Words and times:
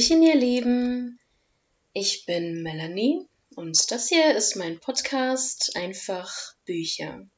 Hallöchen, 0.00 0.22
ihr 0.22 0.34
Lieben. 0.34 1.20
Ich 1.92 2.24
bin 2.24 2.62
Melanie 2.62 3.20
und 3.54 3.90
das 3.90 4.08
hier 4.08 4.34
ist 4.34 4.56
mein 4.56 4.80
Podcast 4.80 5.76
Einfach 5.76 6.54
Bücher. 6.64 7.28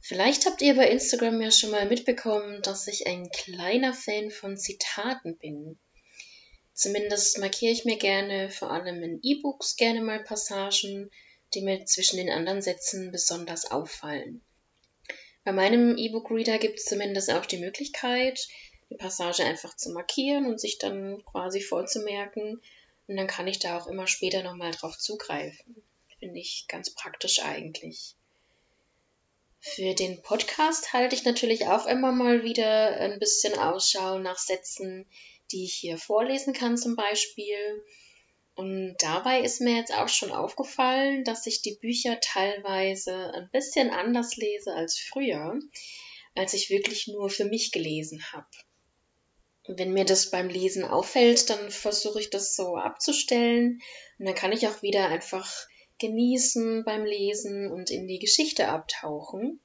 Vielleicht 0.00 0.46
habt 0.46 0.60
ihr 0.60 0.74
bei 0.74 0.90
Instagram 0.90 1.40
ja 1.40 1.52
schon 1.52 1.70
mal 1.70 1.88
mitbekommen, 1.88 2.62
dass 2.62 2.88
ich 2.88 3.06
ein 3.06 3.30
kleiner 3.30 3.94
Fan 3.94 4.32
von 4.32 4.56
Zitaten 4.56 5.38
bin. 5.38 5.78
Zumindest 6.72 7.38
markiere 7.38 7.72
ich 7.72 7.84
mir 7.84 7.96
gerne, 7.96 8.50
vor 8.50 8.72
allem 8.72 9.00
in 9.04 9.20
E-Books, 9.22 9.76
gerne 9.76 10.00
mal 10.00 10.24
Passagen, 10.24 11.12
die 11.54 11.60
mir 11.60 11.84
zwischen 11.84 12.16
den 12.16 12.30
anderen 12.30 12.60
Sätzen 12.60 13.12
besonders 13.12 13.70
auffallen. 13.70 14.42
Bei 15.44 15.52
meinem 15.52 15.96
E-Book-Reader 15.96 16.58
gibt 16.58 16.80
es 16.80 16.86
zumindest 16.86 17.30
auch 17.30 17.46
die 17.46 17.58
Möglichkeit, 17.58 18.48
die 18.90 18.96
Passage 18.96 19.44
einfach 19.44 19.76
zu 19.76 19.90
markieren 19.90 20.46
und 20.46 20.60
sich 20.60 20.78
dann 20.78 21.22
quasi 21.24 21.60
vorzumerken. 21.60 22.60
Und 23.06 23.16
dann 23.16 23.26
kann 23.26 23.46
ich 23.46 23.58
da 23.58 23.78
auch 23.78 23.86
immer 23.86 24.06
später 24.06 24.42
nochmal 24.42 24.72
drauf 24.72 24.98
zugreifen. 24.98 25.82
Finde 26.18 26.40
ich 26.40 26.66
ganz 26.68 26.90
praktisch 26.90 27.42
eigentlich. 27.42 28.14
Für 29.60 29.94
den 29.94 30.22
Podcast 30.22 30.92
halte 30.92 31.14
ich 31.14 31.24
natürlich 31.24 31.66
auch 31.66 31.86
immer 31.86 32.12
mal 32.12 32.44
wieder 32.44 32.96
ein 32.96 33.18
bisschen 33.18 33.58
Ausschau 33.58 34.18
nach 34.18 34.38
Sätzen, 34.38 35.06
die 35.50 35.64
ich 35.64 35.74
hier 35.74 35.98
vorlesen 35.98 36.52
kann 36.52 36.76
zum 36.76 36.96
Beispiel. 36.96 37.84
Und 38.54 38.96
dabei 38.98 39.40
ist 39.40 39.60
mir 39.60 39.76
jetzt 39.76 39.92
auch 39.92 40.08
schon 40.08 40.32
aufgefallen, 40.32 41.24
dass 41.24 41.46
ich 41.46 41.62
die 41.62 41.76
Bücher 41.76 42.18
teilweise 42.20 43.32
ein 43.34 43.50
bisschen 43.50 43.90
anders 43.90 44.36
lese 44.36 44.74
als 44.74 44.98
früher, 44.98 45.58
als 46.34 46.54
ich 46.54 46.70
wirklich 46.70 47.08
nur 47.08 47.30
für 47.30 47.44
mich 47.44 47.72
gelesen 47.72 48.24
habe 48.32 48.48
wenn 49.68 49.92
mir 49.92 50.04
das 50.04 50.30
beim 50.30 50.48
Lesen 50.48 50.84
auffällt, 50.84 51.50
dann 51.50 51.70
versuche 51.70 52.20
ich 52.20 52.30
das 52.30 52.56
so 52.56 52.76
abzustellen 52.76 53.80
und 54.18 54.26
dann 54.26 54.34
kann 54.34 54.52
ich 54.52 54.66
auch 54.66 54.82
wieder 54.82 55.08
einfach 55.08 55.68
genießen 55.98 56.84
beim 56.84 57.04
Lesen 57.04 57.70
und 57.70 57.90
in 57.90 58.06
die 58.06 58.18
Geschichte 58.18 58.68
abtauchen. 58.68 59.60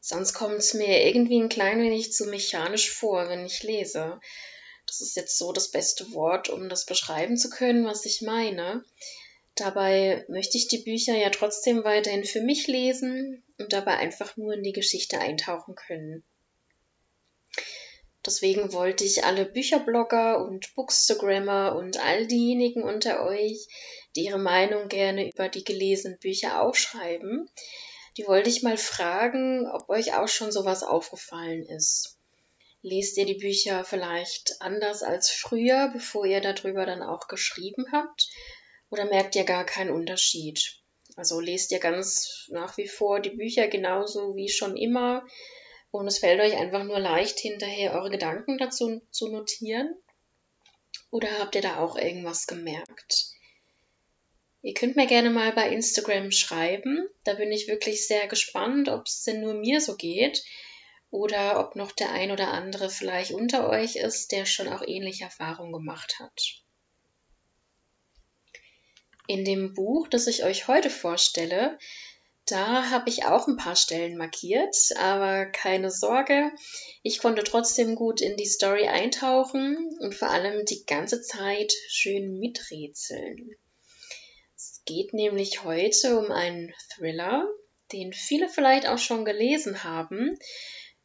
Sonst 0.00 0.32
kommt 0.32 0.56
es 0.56 0.74
mir 0.74 1.04
irgendwie 1.04 1.40
ein 1.40 1.48
klein 1.48 1.80
wenig 1.80 2.12
zu 2.12 2.26
mechanisch 2.26 2.90
vor, 2.90 3.28
wenn 3.28 3.44
ich 3.44 3.62
lese. 3.62 4.20
Das 4.86 5.00
ist 5.00 5.16
jetzt 5.16 5.36
so 5.36 5.52
das 5.52 5.70
beste 5.70 6.12
Wort, 6.12 6.48
um 6.48 6.68
das 6.68 6.86
beschreiben 6.86 7.36
zu 7.36 7.50
können, 7.50 7.84
was 7.84 8.06
ich 8.06 8.22
meine. 8.22 8.84
Dabei 9.54 10.24
möchte 10.28 10.56
ich 10.56 10.68
die 10.68 10.78
Bücher 10.78 11.16
ja 11.16 11.30
trotzdem 11.30 11.82
weiterhin 11.82 12.24
für 12.24 12.40
mich 12.40 12.68
lesen 12.68 13.42
und 13.58 13.72
dabei 13.72 13.96
einfach 13.96 14.36
nur 14.36 14.54
in 14.54 14.62
die 14.62 14.72
Geschichte 14.72 15.18
eintauchen 15.18 15.74
können. 15.74 16.24
Deswegen 18.28 18.74
wollte 18.74 19.04
ich 19.04 19.24
alle 19.24 19.46
Bücherblogger 19.46 20.44
und 20.44 20.74
Bookstagrammer 20.74 21.74
und 21.74 21.98
all 21.98 22.26
diejenigen 22.26 22.82
unter 22.82 23.24
euch, 23.24 23.66
die 24.14 24.24
ihre 24.24 24.38
Meinung 24.38 24.88
gerne 24.88 25.30
über 25.30 25.48
die 25.48 25.64
gelesenen 25.64 26.18
Bücher 26.18 26.60
aufschreiben, 26.60 27.48
die 28.18 28.26
wollte 28.26 28.50
ich 28.50 28.62
mal 28.62 28.76
fragen, 28.76 29.66
ob 29.66 29.88
euch 29.88 30.12
auch 30.14 30.28
schon 30.28 30.52
sowas 30.52 30.82
aufgefallen 30.82 31.64
ist. 31.70 32.18
Lest 32.82 33.16
ihr 33.16 33.24
die 33.24 33.38
Bücher 33.38 33.82
vielleicht 33.82 34.60
anders 34.60 35.02
als 35.02 35.30
früher, 35.30 35.88
bevor 35.94 36.26
ihr 36.26 36.42
darüber 36.42 36.84
dann 36.84 37.02
auch 37.02 37.28
geschrieben 37.28 37.86
habt? 37.92 38.28
Oder 38.90 39.06
merkt 39.06 39.36
ihr 39.36 39.44
gar 39.44 39.64
keinen 39.64 39.88
Unterschied? 39.88 40.82
Also 41.16 41.40
lest 41.40 41.72
ihr 41.72 41.80
ganz 41.80 42.44
nach 42.48 42.76
wie 42.76 42.88
vor 42.88 43.20
die 43.20 43.30
Bücher 43.30 43.68
genauso 43.68 44.36
wie 44.36 44.50
schon 44.50 44.76
immer? 44.76 45.26
Und 45.90 46.06
es 46.06 46.18
fällt 46.18 46.40
euch 46.40 46.56
einfach 46.56 46.84
nur 46.84 46.98
leicht, 46.98 47.38
hinterher 47.38 47.94
eure 47.94 48.10
Gedanken 48.10 48.58
dazu 48.58 49.00
zu 49.10 49.28
notieren. 49.28 49.94
Oder 51.10 51.38
habt 51.38 51.54
ihr 51.54 51.62
da 51.62 51.78
auch 51.78 51.96
irgendwas 51.96 52.46
gemerkt? 52.46 53.32
Ihr 54.60 54.74
könnt 54.74 54.96
mir 54.96 55.06
gerne 55.06 55.30
mal 55.30 55.52
bei 55.52 55.70
Instagram 55.70 56.30
schreiben. 56.30 57.08
Da 57.24 57.34
bin 57.34 57.52
ich 57.52 57.68
wirklich 57.68 58.06
sehr 58.06 58.26
gespannt, 58.26 58.88
ob 58.88 59.06
es 59.06 59.22
denn 59.22 59.40
nur 59.40 59.54
mir 59.54 59.80
so 59.80 59.96
geht 59.96 60.42
oder 61.10 61.60
ob 61.60 61.76
noch 61.76 61.92
der 61.92 62.12
ein 62.12 62.30
oder 62.30 62.48
andere 62.48 62.90
vielleicht 62.90 63.30
unter 63.30 63.70
euch 63.70 63.96
ist, 63.96 64.32
der 64.32 64.44
schon 64.44 64.68
auch 64.68 64.82
ähnliche 64.86 65.24
Erfahrungen 65.24 65.72
gemacht 65.72 66.18
hat. 66.18 66.62
In 69.26 69.44
dem 69.44 69.74
Buch, 69.74 70.08
das 70.08 70.26
ich 70.26 70.44
euch 70.44 70.68
heute 70.68 70.90
vorstelle, 70.90 71.78
da 72.50 72.90
habe 72.90 73.10
ich 73.10 73.24
auch 73.24 73.46
ein 73.46 73.56
paar 73.56 73.76
Stellen 73.76 74.16
markiert, 74.16 74.74
aber 74.96 75.46
keine 75.46 75.90
Sorge, 75.90 76.50
ich 77.02 77.18
konnte 77.18 77.44
trotzdem 77.44 77.94
gut 77.94 78.20
in 78.20 78.36
die 78.36 78.46
Story 78.46 78.88
eintauchen 78.88 79.76
und 80.00 80.14
vor 80.14 80.30
allem 80.30 80.64
die 80.64 80.84
ganze 80.86 81.20
Zeit 81.20 81.72
schön 81.88 82.38
miträtseln. 82.38 83.50
Es 84.56 84.82
geht 84.86 85.12
nämlich 85.12 85.64
heute 85.64 86.18
um 86.18 86.30
einen 86.32 86.72
Thriller, 86.94 87.46
den 87.92 88.12
viele 88.12 88.48
vielleicht 88.48 88.88
auch 88.88 88.98
schon 88.98 89.24
gelesen 89.24 89.84
haben, 89.84 90.38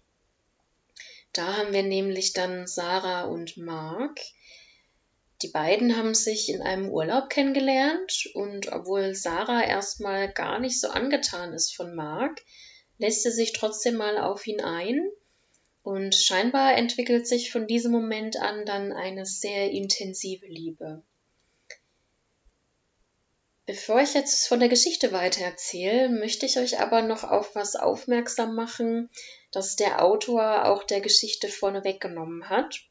Da 1.34 1.58
haben 1.58 1.74
wir 1.74 1.84
nämlich 1.84 2.34
dann 2.34 2.68
Sarah 2.68 3.24
und 3.24 3.58
Mark. 3.58 4.20
Die 5.42 5.48
beiden 5.48 5.98
haben 5.98 6.14
sich 6.14 6.50
in 6.50 6.62
einem 6.62 6.90
Urlaub 6.90 7.30
kennengelernt 7.30 8.30
und 8.36 8.72
obwohl 8.72 9.16
Sarah 9.16 9.66
erstmal 9.66 10.32
gar 10.32 10.60
nicht 10.60 10.80
so 10.80 10.90
angetan 10.90 11.54
ist 11.54 11.76
von 11.76 11.96
Mark, 11.96 12.42
lässt 13.00 13.24
sie 13.24 13.32
sich 13.32 13.52
trotzdem 13.52 13.96
mal 13.96 14.20
auf 14.20 14.46
ihn 14.46 14.62
ein 14.62 15.10
und 15.82 16.16
scheinbar 16.16 16.78
entwickelt 16.78 17.28
sich 17.28 17.52
von 17.52 17.68
diesem 17.68 17.92
Moment 17.92 18.40
an 18.40 18.66
dann 18.66 18.94
eine 18.94 19.26
sehr 19.26 19.72
intensive 19.72 20.46
Liebe. 20.46 21.04
Bevor 23.65 24.01
ich 24.01 24.13
jetzt 24.13 24.48
von 24.48 24.60
der 24.60 24.68
Geschichte 24.68 25.13
weiter 25.13 25.42
erzähle, 25.42 26.10
möchte 26.10 26.45
ich 26.45 26.57
euch 26.57 26.80
aber 26.80 27.01
noch 27.01 27.24
auf 27.24 27.56
was 27.56 27.75
aufmerksam 27.77 28.56
machen, 28.56 29.10
das 29.51 29.77
der 29.77 30.04
Autor 30.04 30.65
auch 30.65 30.83
der 30.83 31.00
Geschichte 31.00 31.48
vorne 31.48 31.86
weggenommen 31.86 32.50
hat. 32.50 32.81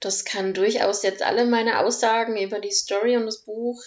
Das 0.00 0.24
kann 0.24 0.54
durchaus 0.54 1.02
jetzt 1.02 1.22
alle 1.22 1.44
meine 1.44 1.80
Aussagen 1.80 2.38
über 2.38 2.60
die 2.60 2.70
Story 2.72 3.16
und 3.16 3.26
das 3.26 3.42
Buch 3.42 3.82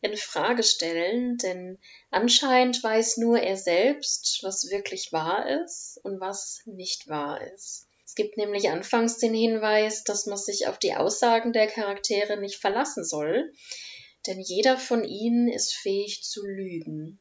in 0.00 0.16
Frage 0.16 0.62
stellen, 0.62 1.36
denn 1.38 1.78
anscheinend 2.10 2.82
weiß 2.82 3.18
nur 3.18 3.38
er 3.38 3.56
selbst, 3.56 4.40
was 4.42 4.70
wirklich 4.70 5.12
wahr 5.12 5.62
ist 5.64 5.98
und 6.02 6.20
was 6.20 6.62
nicht 6.64 7.08
wahr 7.08 7.46
ist. 7.54 7.88
Es 8.06 8.14
gibt 8.14 8.36
nämlich 8.36 8.70
anfangs 8.70 9.18
den 9.18 9.34
Hinweis, 9.34 10.04
dass 10.04 10.26
man 10.26 10.38
sich 10.38 10.66
auf 10.66 10.78
die 10.78 10.94
Aussagen 10.94 11.52
der 11.52 11.66
Charaktere 11.66 12.38
nicht 12.38 12.60
verlassen 12.60 13.04
soll, 13.04 13.52
denn 14.26 14.40
jeder 14.40 14.78
von 14.78 15.04
ihnen 15.04 15.48
ist 15.48 15.74
fähig 15.74 16.22
zu 16.22 16.44
lügen. 16.44 17.18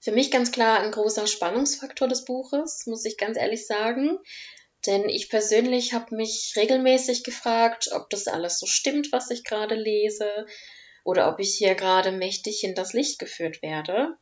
Für 0.00 0.12
mich 0.12 0.30
ganz 0.30 0.50
klar 0.50 0.80
ein 0.80 0.90
großer 0.90 1.26
Spannungsfaktor 1.26 2.08
des 2.08 2.24
Buches, 2.24 2.86
muss 2.86 3.04
ich 3.04 3.16
ganz 3.16 3.36
ehrlich 3.36 3.66
sagen. 3.66 4.18
Denn 4.86 5.08
ich 5.08 5.30
persönlich 5.30 5.92
habe 5.92 6.16
mich 6.16 6.54
regelmäßig 6.56 7.22
gefragt, 7.22 7.90
ob 7.92 8.10
das 8.10 8.26
alles 8.26 8.58
so 8.58 8.66
stimmt, 8.66 9.12
was 9.12 9.30
ich 9.30 9.44
gerade 9.44 9.76
lese, 9.76 10.46
oder 11.04 11.32
ob 11.32 11.38
ich 11.40 11.54
hier 11.56 11.74
gerade 11.74 12.12
mächtig 12.12 12.64
in 12.64 12.74
das 12.74 12.92
Licht 12.92 13.18
geführt 13.18 13.62
werde. 13.62 14.16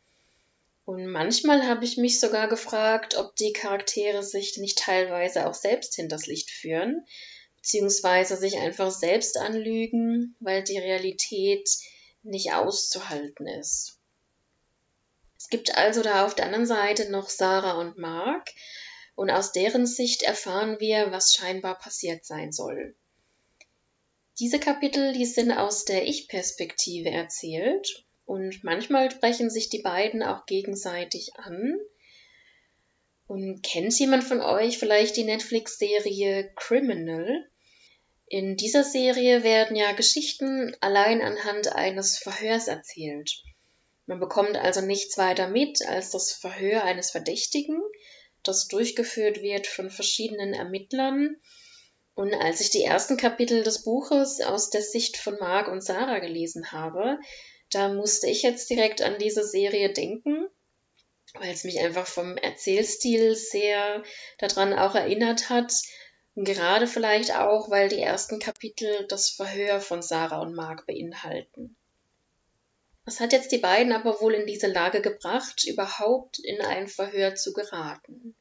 Und 0.84 1.06
manchmal 1.06 1.66
habe 1.66 1.84
ich 1.84 1.96
mich 1.96 2.20
sogar 2.20 2.48
gefragt, 2.48 3.16
ob 3.16 3.36
die 3.36 3.52
Charaktere 3.52 4.22
sich 4.22 4.56
nicht 4.58 4.78
teilweise 4.78 5.46
auch 5.46 5.54
selbst 5.54 5.94
hinters 5.94 6.26
Licht 6.26 6.50
führen, 6.50 7.06
beziehungsweise 7.60 8.36
sich 8.36 8.58
einfach 8.58 8.90
selbst 8.90 9.36
anlügen, 9.36 10.34
weil 10.40 10.64
die 10.64 10.78
Realität 10.78 11.68
nicht 12.22 12.52
auszuhalten 12.52 13.46
ist. 13.46 13.98
Es 15.38 15.48
gibt 15.48 15.76
also 15.76 16.02
da 16.02 16.24
auf 16.24 16.34
der 16.34 16.46
anderen 16.46 16.66
Seite 16.66 17.10
noch 17.10 17.28
Sarah 17.28 17.78
und 17.80 17.98
Mark, 17.98 18.50
und 19.14 19.30
aus 19.30 19.52
deren 19.52 19.86
Sicht 19.86 20.22
erfahren 20.22 20.80
wir, 20.80 21.12
was 21.12 21.34
scheinbar 21.34 21.78
passiert 21.78 22.24
sein 22.24 22.52
soll. 22.52 22.94
Diese 24.38 24.58
Kapitel, 24.58 25.12
die 25.12 25.26
sind 25.26 25.52
aus 25.52 25.84
der 25.84 26.06
Ich-Perspektive 26.06 27.10
erzählt 27.10 28.06
und 28.24 28.64
manchmal 28.64 29.10
sprechen 29.10 29.50
sich 29.50 29.68
die 29.68 29.82
beiden 29.82 30.22
auch 30.22 30.46
gegenseitig 30.46 31.36
an. 31.36 31.78
Und 33.26 33.62
kennt 33.62 33.98
jemand 33.98 34.24
von 34.24 34.40
euch 34.40 34.78
vielleicht 34.78 35.16
die 35.16 35.24
Netflix-Serie 35.24 36.52
Criminal? 36.56 37.49
In 38.30 38.56
dieser 38.56 38.84
Serie 38.84 39.42
werden 39.42 39.76
ja 39.76 39.92
Geschichten 39.92 40.74
allein 40.80 41.20
anhand 41.20 41.74
eines 41.74 42.16
Verhörs 42.16 42.68
erzählt. 42.68 43.30
Man 44.06 44.20
bekommt 44.20 44.56
also 44.56 44.80
nichts 44.80 45.18
weiter 45.18 45.48
mit 45.48 45.86
als 45.86 46.10
das 46.10 46.32
Verhör 46.32 46.84
eines 46.84 47.10
Verdächtigen 47.10 47.82
das 48.42 48.68
durchgeführt 48.68 49.42
wird 49.42 49.66
von 49.66 49.90
verschiedenen 49.90 50.54
Ermittlern. 50.54 51.36
Und 52.14 52.34
als 52.34 52.60
ich 52.60 52.70
die 52.70 52.82
ersten 52.82 53.16
Kapitel 53.16 53.62
des 53.62 53.84
Buches 53.84 54.40
aus 54.40 54.70
der 54.70 54.82
Sicht 54.82 55.16
von 55.16 55.36
Mark 55.38 55.68
und 55.68 55.82
Sarah 55.82 56.18
gelesen 56.18 56.72
habe, 56.72 57.18
da 57.70 57.92
musste 57.92 58.28
ich 58.28 58.42
jetzt 58.42 58.68
direkt 58.68 59.02
an 59.02 59.18
diese 59.18 59.46
Serie 59.46 59.92
denken, 59.92 60.48
weil 61.34 61.52
es 61.52 61.64
mich 61.64 61.78
einfach 61.78 62.06
vom 62.06 62.36
Erzählstil 62.36 63.36
sehr 63.36 64.02
daran 64.38 64.72
auch 64.72 64.94
erinnert 64.94 65.48
hat. 65.50 65.72
Gerade 66.36 66.86
vielleicht 66.86 67.34
auch, 67.34 67.70
weil 67.70 67.88
die 67.88 68.00
ersten 68.00 68.38
Kapitel 68.38 69.06
das 69.08 69.30
Verhör 69.30 69.80
von 69.80 70.00
Sarah 70.00 70.40
und 70.40 70.54
Mark 70.54 70.86
beinhalten. 70.86 71.76
Was 73.04 73.18
hat 73.18 73.32
jetzt 73.32 73.50
die 73.50 73.58
beiden 73.58 73.92
aber 73.92 74.20
wohl 74.20 74.34
in 74.34 74.46
diese 74.46 74.68
Lage 74.68 75.00
gebracht, 75.00 75.64
überhaupt 75.66 76.38
in 76.38 76.60
ein 76.60 76.86
Verhör 76.86 77.34
zu 77.34 77.52
geraten? 77.52 78.36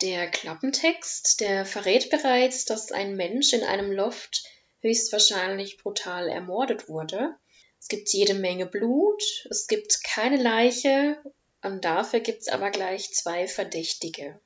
Der 0.00 0.30
Klappentext, 0.30 1.40
der 1.40 1.66
verrät 1.66 2.08
bereits, 2.08 2.64
dass 2.64 2.92
ein 2.92 3.16
Mensch 3.16 3.52
in 3.52 3.64
einem 3.64 3.92
Loft 3.92 4.44
höchstwahrscheinlich 4.80 5.78
brutal 5.78 6.28
ermordet 6.28 6.88
wurde. 6.88 7.34
Es 7.80 7.88
gibt 7.88 8.12
jede 8.12 8.34
Menge 8.34 8.66
Blut, 8.66 9.22
es 9.50 9.66
gibt 9.66 10.02
keine 10.04 10.40
Leiche 10.40 11.20
und 11.62 11.84
dafür 11.84 12.20
gibt 12.20 12.42
es 12.42 12.48
aber 12.48 12.70
gleich 12.70 13.12
zwei 13.12 13.48
Verdächtige. 13.48 14.40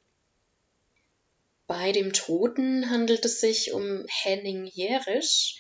Bei 1.75 1.91
dem 1.91 2.13
Toten 2.13 2.91
handelt 2.91 3.25
es 3.25 3.41
sich 3.41 3.73
um 3.73 4.05
Henning 4.07 4.67
Jerisch, 4.67 5.57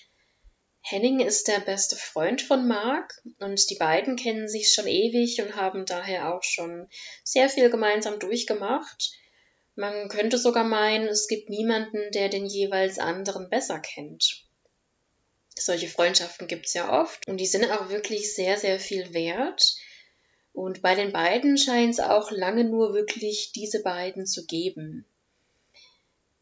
Henning 0.82 1.20
ist 1.20 1.48
der 1.48 1.60
beste 1.60 1.96
Freund 1.96 2.42
von 2.42 2.68
Mark 2.68 3.22
und 3.38 3.70
die 3.70 3.76
beiden 3.76 4.16
kennen 4.16 4.46
sich 4.46 4.74
schon 4.74 4.86
ewig 4.86 5.40
und 5.40 5.56
haben 5.56 5.86
daher 5.86 6.34
auch 6.34 6.42
schon 6.42 6.86
sehr 7.24 7.48
viel 7.48 7.70
gemeinsam 7.70 8.18
durchgemacht. 8.18 9.12
Man 9.74 10.10
könnte 10.10 10.36
sogar 10.36 10.64
meinen, 10.64 11.08
es 11.08 11.28
gibt 11.28 11.48
niemanden, 11.48 12.10
der 12.10 12.28
den 12.28 12.44
jeweils 12.44 12.98
anderen 12.98 13.48
besser 13.48 13.80
kennt. 13.80 14.44
Solche 15.56 15.88
Freundschaften 15.88 16.46
gibt 16.46 16.66
es 16.66 16.74
ja 16.74 17.00
oft 17.00 17.26
und 17.26 17.38
die 17.38 17.46
sind 17.46 17.64
auch 17.70 17.88
wirklich 17.88 18.34
sehr, 18.34 18.58
sehr 18.58 18.78
viel 18.78 19.14
wert. 19.14 19.76
Und 20.52 20.82
bei 20.82 20.94
den 20.94 21.10
beiden 21.10 21.56
scheint 21.56 21.94
es 21.94 22.00
auch 22.00 22.30
lange 22.30 22.64
nur 22.64 22.92
wirklich 22.92 23.52
diese 23.52 23.82
beiden 23.82 24.26
zu 24.26 24.44
geben. 24.44 25.06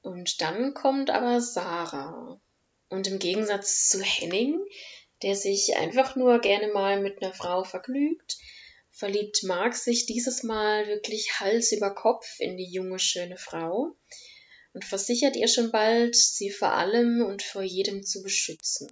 Und 0.03 0.41
dann 0.41 0.75
kommt 0.75 1.11
aber 1.11 1.41
Sarah. 1.41 2.41
Und 2.89 3.07
im 3.07 3.19
Gegensatz 3.19 3.89
zu 3.89 4.03
Henning, 4.03 4.59
der 5.23 5.37
sich 5.37 5.77
einfach 5.77 6.17
nur 6.17 6.41
gerne 6.41 6.69
mal 6.69 7.01
mit 7.01 7.23
einer 7.23 7.35
Frau 7.35 7.65
vergnügt, 7.65 8.39
verliebt 8.91 9.43
Mark 9.45 9.77
sich 9.77 10.07
dieses 10.07 10.43
Mal 10.43 10.87
wirklich 10.89 11.39
Hals 11.39 11.73
über 11.73 11.95
Kopf 11.95 12.41
in 12.41 12.57
die 12.57 12.71
junge, 12.71 12.99
schöne 12.99 13.37
Frau 13.37 13.95
und 14.73 14.85
versichert 14.85 15.37
ihr 15.37 15.49
schon 15.49 15.71
bald, 15.71 16.17
sie 16.17 16.51
vor 16.51 16.73
allem 16.73 17.25
und 17.25 17.43
vor 17.43 17.63
jedem 17.63 18.03
zu 18.03 18.23
beschützen. 18.23 18.91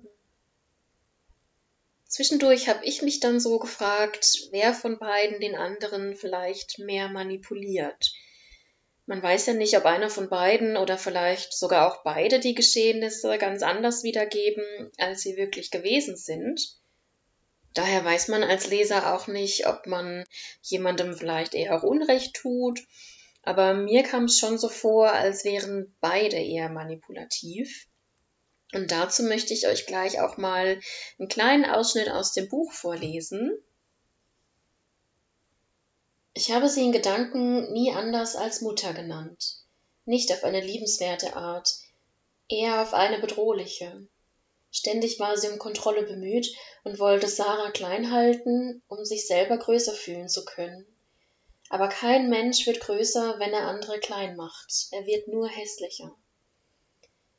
Zwischendurch 2.07 2.69
habe 2.69 2.85
ich 2.85 3.03
mich 3.03 3.21
dann 3.21 3.39
so 3.41 3.59
gefragt, 3.59 4.49
wer 4.51 4.73
von 4.75 4.99
beiden 4.99 5.41
den 5.41 5.55
anderen 5.55 6.15
vielleicht 6.15 6.79
mehr 6.79 7.09
manipuliert– 7.09 8.13
man 9.09 9.23
weiß 9.23 9.47
ja 9.47 9.55
nicht, 9.55 9.75
ob 9.79 9.87
einer 9.87 10.11
von 10.11 10.29
beiden 10.29 10.77
oder 10.77 10.99
vielleicht 10.99 11.55
sogar 11.55 11.91
auch 11.91 12.03
beide 12.03 12.41
die 12.41 12.55
Geschehnisse 12.55 13.39
ganz 13.39 13.63
anders 13.63 14.03
wiedergeben, 14.03 14.65
als 14.99 15.23
sie 15.23 15.39
wirklich 15.39 15.71
gewesen 15.71 16.17
sind. 16.17 16.61
Daher 17.73 18.05
weiß 18.05 18.29
man 18.29 18.45
als 18.45 18.69
Leser 18.69 19.15
auch 19.15 19.27
nicht, 19.27 19.67
ob 19.67 19.87
man 19.87 20.25
jemandem 20.61 21.17
vielleicht 21.17 21.55
eher 21.55 21.75
auch 21.75 21.85
Unrecht 21.85 22.35
tut, 22.35 22.81
aber 23.43 23.73
mir 23.73 24.03
kam 24.03 24.25
es 24.25 24.39
schon 24.39 24.59
so 24.59 24.69
vor, 24.69 25.11
als 25.11 25.43
wären 25.43 25.97
beide 26.01 26.37
eher 26.37 26.69
manipulativ. 26.69 27.87
Und 28.75 28.91
dazu 28.91 29.23
möchte 29.23 29.55
ich 29.55 29.69
euch 29.69 29.87
gleich 29.87 30.21
auch 30.21 30.37
mal 30.37 30.81
einen 31.19 31.29
kleinen 31.29 31.65
Ausschnitt 31.65 32.11
aus 32.11 32.35
dem 32.35 32.51
Buch 32.51 32.73
vorlesen. 32.73 33.57
Ich 36.39 36.53
habe 36.53 36.69
sie 36.69 36.85
in 36.85 36.93
Gedanken 36.93 37.73
nie 37.73 37.91
anders 37.91 38.37
als 38.37 38.61
Mutter 38.61 38.95
genannt, 38.95 39.57
nicht 40.05 40.31
auf 40.31 40.45
eine 40.45 40.61
liebenswerte 40.61 41.35
Art, 41.35 41.69
eher 42.49 42.81
auf 42.81 42.95
eine 42.95 43.19
bedrohliche. 43.19 44.07
Ständig 44.71 45.19
war 45.19 45.37
sie 45.37 45.49
um 45.49 45.59
Kontrolle 45.59 46.05
bemüht 46.05 46.47
und 46.85 47.01
wollte 47.01 47.27
Sarah 47.27 47.73
klein 47.73 48.13
halten, 48.13 48.85
um 48.87 49.05
sich 49.05 49.27
selber 49.27 49.59
größer 49.59 49.93
fühlen 49.93 50.29
zu 50.29 50.45
können. 50.45 50.87
Aber 51.71 51.89
kein 51.89 52.29
Mensch 52.31 52.69
wird 52.69 52.79
größer, 52.79 53.41
wenn 53.41 53.53
er 53.53 53.67
andere 53.67 53.99
klein 53.99 54.37
macht, 54.37 54.87
er 54.93 55.07
wird 55.07 55.27
nur 55.27 55.49
hässlicher. 55.49 56.15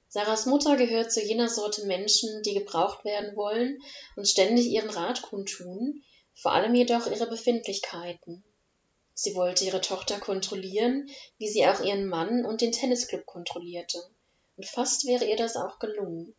Sarahs 0.10 0.46
Mutter 0.46 0.76
gehört 0.76 1.14
zu 1.14 1.24
jener 1.24 1.48
Sorte 1.48 1.86
Menschen, 1.86 2.42
die 2.44 2.54
gebraucht 2.54 3.06
werden 3.06 3.38
wollen 3.38 3.82
und 4.18 4.28
ständig 4.28 4.66
ihren 4.66 4.90
Rat 4.90 5.22
kundtun, 5.22 6.04
vor 6.34 6.52
allem 6.52 6.76
jedoch 6.76 7.08
ihre 7.08 7.28
Befindlichkeiten. 7.28 8.44
Sie 9.22 9.36
wollte 9.36 9.66
ihre 9.66 9.82
Tochter 9.82 10.18
kontrollieren, 10.18 11.10
wie 11.40 11.50
sie 11.50 11.68
auch 11.68 11.82
ihren 11.82 12.08
Mann 12.08 12.46
und 12.46 12.62
den 12.62 12.72
Tennisclub 12.72 13.26
kontrollierte. 13.26 14.02
Und 14.56 14.66
fast 14.66 15.06
wäre 15.08 15.26
ihr 15.26 15.36
das 15.36 15.58
auch 15.58 15.78
gelungen. 15.78 16.34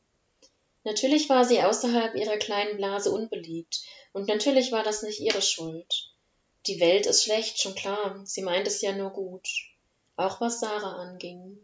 Natürlich 0.83 1.29
war 1.29 1.45
sie 1.45 1.61
außerhalb 1.61 2.15
ihrer 2.15 2.39
kleinen 2.39 2.79
Blase 2.79 3.11
unbeliebt, 3.11 3.83
und 4.15 4.29
natürlich 4.29 4.73
war 4.73 4.83
das 4.83 5.03
nicht 5.03 5.21
ihre 5.21 5.43
Schuld. 5.43 6.15
Die 6.67 6.81
Welt 6.81 7.05
ist 7.05 7.23
schlecht, 7.23 7.61
schon 7.61 7.75
klar, 7.75 8.23
sie 8.25 8.41
meint 8.41 8.67
es 8.67 8.81
ja 8.81 8.93
nur 8.93 9.11
gut. 9.11 9.47
Auch 10.17 10.41
was 10.41 10.61
Sarah 10.61 11.03
anging. 11.03 11.59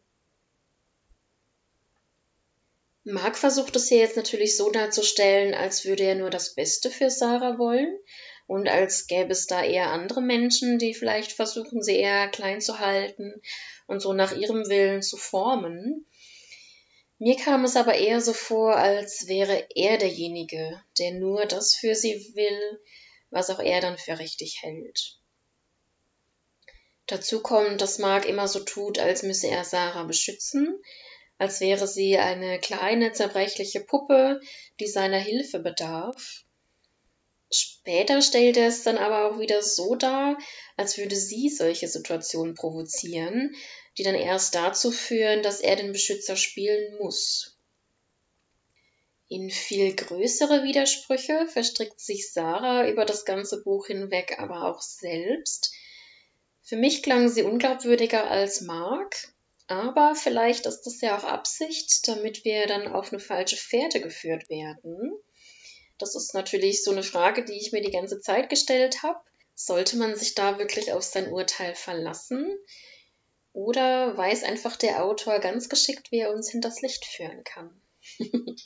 Mark 3.04 3.38
versucht 3.38 3.74
es 3.74 3.88
hier 3.88 4.00
jetzt 4.00 4.18
natürlich 4.18 4.54
so 4.58 4.70
darzustellen, 4.70 5.54
als 5.54 5.86
würde 5.86 6.02
er 6.02 6.16
nur 6.16 6.28
das 6.28 6.54
Beste 6.54 6.90
für 6.90 7.08
Sarah 7.08 7.56
wollen, 7.56 7.98
und 8.46 8.68
als 8.68 9.06
gäbe 9.06 9.32
es 9.32 9.46
da 9.46 9.62
eher 9.64 9.90
andere 9.90 10.20
Menschen, 10.20 10.78
die 10.78 10.94
vielleicht 10.94 11.32
versuchen, 11.32 11.82
sie 11.82 11.96
eher 11.96 12.28
klein 12.28 12.60
zu 12.60 12.78
halten 12.78 13.40
und 13.86 14.00
so 14.00 14.12
nach 14.12 14.36
ihrem 14.36 14.68
Willen 14.68 15.02
zu 15.02 15.16
formen. 15.16 16.06
Mir 17.18 17.36
kam 17.36 17.64
es 17.64 17.76
aber 17.76 17.94
eher 17.94 18.20
so 18.20 18.32
vor, 18.32 18.76
als 18.76 19.26
wäre 19.26 19.66
er 19.74 19.98
derjenige, 19.98 20.82
der 20.98 21.12
nur 21.12 21.46
das 21.46 21.74
für 21.74 21.94
sie 21.94 22.32
will, 22.34 22.80
was 23.30 23.50
auch 23.50 23.60
er 23.60 23.80
dann 23.80 23.98
für 23.98 24.18
richtig 24.18 24.62
hält. 24.62 25.18
Dazu 27.06 27.40
kommt, 27.40 27.80
dass 27.80 27.98
Mark 27.98 28.26
immer 28.26 28.48
so 28.48 28.60
tut, 28.60 28.98
als 28.98 29.22
müsse 29.22 29.46
er 29.48 29.64
Sarah 29.64 30.04
beschützen, 30.04 30.82
als 31.38 31.60
wäre 31.60 31.86
sie 31.86 32.18
eine 32.18 32.58
kleine, 32.58 33.12
zerbrechliche 33.12 33.80
Puppe, 33.80 34.40
die 34.80 34.88
seiner 34.88 35.18
Hilfe 35.18 35.58
bedarf. 35.58 36.45
Später 37.50 38.22
stellt 38.22 38.56
er 38.56 38.68
es 38.68 38.82
dann 38.82 38.98
aber 38.98 39.30
auch 39.30 39.38
wieder 39.38 39.62
so 39.62 39.94
dar, 39.94 40.38
als 40.76 40.98
würde 40.98 41.14
sie 41.14 41.48
solche 41.48 41.86
Situationen 41.86 42.54
provozieren, 42.54 43.54
die 43.96 44.02
dann 44.02 44.14
erst 44.14 44.54
dazu 44.54 44.90
führen, 44.90 45.42
dass 45.42 45.60
er 45.60 45.76
den 45.76 45.92
Beschützer 45.92 46.36
spielen 46.36 46.98
muss. 46.98 47.56
In 49.28 49.50
viel 49.50 49.94
größere 49.94 50.62
Widersprüche 50.62 51.46
verstrickt 51.48 52.00
sich 52.00 52.32
Sarah 52.32 52.88
über 52.88 53.04
das 53.04 53.24
ganze 53.24 53.62
Buch 53.62 53.86
hinweg 53.86 54.38
aber 54.38 54.64
auch 54.64 54.80
selbst. 54.80 55.72
Für 56.62 56.76
mich 56.76 57.02
klang 57.02 57.28
sie 57.28 57.42
unglaubwürdiger 57.42 58.30
als 58.30 58.60
Mark, 58.60 59.32
aber 59.66 60.14
vielleicht 60.14 60.66
ist 60.66 60.82
das 60.82 61.00
ja 61.00 61.18
auch 61.18 61.24
Absicht, 61.24 62.06
damit 62.06 62.44
wir 62.44 62.66
dann 62.66 62.86
auf 62.86 63.12
eine 63.12 63.20
falsche 63.20 63.56
Fährte 63.56 64.00
geführt 64.00 64.48
werden. 64.48 65.12
Das 65.98 66.14
ist 66.14 66.34
natürlich 66.34 66.84
so 66.84 66.90
eine 66.90 67.02
Frage, 67.02 67.44
die 67.44 67.56
ich 67.56 67.72
mir 67.72 67.80
die 67.80 67.90
ganze 67.90 68.20
Zeit 68.20 68.50
gestellt 68.50 69.02
habe. 69.02 69.18
Sollte 69.54 69.96
man 69.96 70.14
sich 70.16 70.34
da 70.34 70.58
wirklich 70.58 70.92
auf 70.92 71.02
sein 71.02 71.32
Urteil 71.32 71.74
verlassen? 71.74 72.54
Oder 73.52 74.16
weiß 74.16 74.44
einfach 74.44 74.76
der 74.76 75.02
Autor 75.02 75.38
ganz 75.38 75.70
geschickt, 75.70 76.12
wie 76.12 76.18
er 76.18 76.34
uns 76.34 76.50
hinters 76.50 76.82
Licht 76.82 77.06
führen 77.06 77.42
kann? 77.42 77.80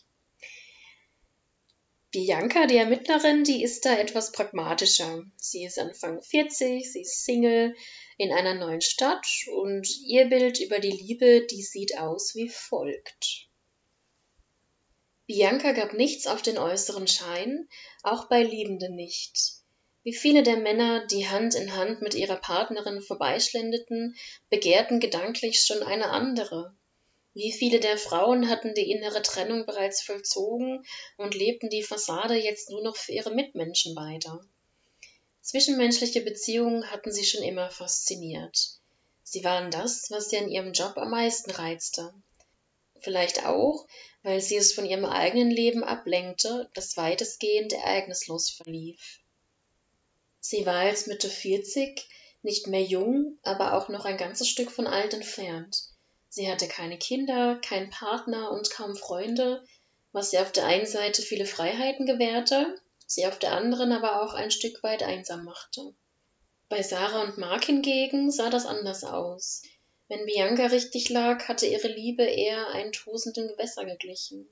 Bianca, 2.11 2.67
die 2.67 2.77
Ermittlerin, 2.77 3.45
die 3.45 3.63
ist 3.63 3.85
da 3.85 3.97
etwas 3.97 4.33
pragmatischer. 4.33 5.25
Sie 5.37 5.65
ist 5.65 5.79
Anfang 5.79 6.21
40, 6.21 6.93
sie 6.93 7.03
ist 7.03 7.25
Single 7.25 7.77
in 8.19 8.33
einer 8.33 8.55
neuen 8.55 8.81
Stadt 8.81 9.29
und 9.53 9.89
ihr 10.05 10.25
Bild 10.25 10.59
über 10.59 10.81
die 10.81 10.91
Liebe, 10.91 11.47
die 11.47 11.63
sieht 11.63 11.97
aus 11.97 12.35
wie 12.35 12.49
folgt. 12.49 13.49
Bianca 15.31 15.71
gab 15.71 15.93
nichts 15.93 16.27
auf 16.27 16.43
den 16.43 16.59
äußeren 16.59 17.07
Schein, 17.07 17.69
auch 18.03 18.25
bei 18.25 18.43
Liebenden 18.43 18.97
nicht. 18.97 19.53
Wie 20.03 20.13
viele 20.13 20.43
der 20.43 20.57
Männer, 20.57 21.07
die 21.07 21.29
Hand 21.29 21.55
in 21.55 21.77
Hand 21.77 22.03
mit 22.03 22.17
ihrer 22.17 22.35
Partnerin 22.35 23.01
vorbeischlendeten, 23.01 24.17
begehrten 24.49 24.99
gedanklich 24.99 25.63
schon 25.63 25.85
eine 25.85 26.11
andere, 26.11 26.75
wie 27.33 27.53
viele 27.53 27.79
der 27.79 27.97
Frauen 27.97 28.51
hatten 28.51 28.75
die 28.75 28.91
innere 28.91 29.23
Trennung 29.23 29.67
bereits 29.67 30.03
vollzogen 30.03 30.85
und 31.17 31.37
lebten 31.37 31.71
die 31.71 31.85
Fassade 31.85 32.35
jetzt 32.35 32.71
nur 32.71 32.83
noch 32.83 32.97
für 32.97 33.13
ihre 33.13 33.33
Mitmenschen 33.33 33.95
weiter. 33.95 34.45
Zwischenmenschliche 35.43 36.23
Beziehungen 36.23 36.91
hatten 36.91 37.13
sie 37.13 37.25
schon 37.25 37.45
immer 37.45 37.71
fasziniert. 37.71 38.81
Sie 39.23 39.45
waren 39.45 39.71
das, 39.71 40.11
was 40.11 40.29
sie 40.29 40.39
an 40.39 40.49
ihrem 40.49 40.73
Job 40.73 40.97
am 40.97 41.13
meisten 41.13 41.53
reizte. 41.53 42.13
Vielleicht 43.01 43.47
auch, 43.47 43.87
weil 44.23 44.41
sie 44.41 44.57
es 44.57 44.73
von 44.73 44.85
ihrem 44.85 45.05
eigenen 45.05 45.51
Leben 45.51 45.83
ablenkte, 45.83 46.71
das 46.75 46.97
weitestgehend 46.97 47.73
ereignislos 47.73 48.51
verlief. 48.51 49.21
Sie 50.41 50.67
war 50.67 50.77
als 50.77 51.07
Mitte 51.07 51.29
40, 51.29 52.07
nicht 52.43 52.67
mehr 52.67 52.83
jung, 52.83 53.39
aber 53.43 53.75
auch 53.75 53.89
noch 53.89 54.05
ein 54.05 54.17
ganzes 54.17 54.49
Stück 54.49 54.71
von 54.71 54.87
alt 54.87 55.15
entfernt. 55.15 55.85
Sie 56.29 56.51
hatte 56.51 56.69
keine 56.69 56.99
Kinder, 56.99 57.57
keinen 57.57 57.91
Partner 57.91 58.51
und 58.51 58.71
kaum 58.71 58.97
Freunde, 58.97 59.65
was 60.13 60.33
ihr 60.33 60.43
auf 60.43 60.53
der 60.53 60.67
einen 60.67 60.87
Seite 60.87 61.23
viele 61.23 61.47
Freiheiten 61.47 62.07
gewährte, 62.07 62.75
sie 63.07 63.27
auf 63.27 63.39
der 63.39 63.53
anderen 63.53 63.93
aber 63.93 64.23
auch 64.23 64.35
ein 64.35 64.51
Stück 64.51 64.83
weit 64.83 65.03
einsam 65.03 65.45
machte. 65.45 65.95
Bei 66.69 66.83
Sarah 66.83 67.23
und 67.23 67.39
Mark 67.39 67.65
hingegen 67.65 68.31
sah 68.31 68.49
das 68.49 68.65
anders 68.65 69.05
aus. 69.05 69.63
Wenn 70.11 70.27
Bianca 70.27 70.67
richtig 70.67 71.09
lag, 71.09 71.47
hatte 71.47 71.67
ihre 71.67 71.87
Liebe 71.87 72.25
eher 72.25 72.71
einen 72.71 72.91
tosenden 72.91 73.47
Gewässer 73.47 73.85
geglichen. 73.85 74.49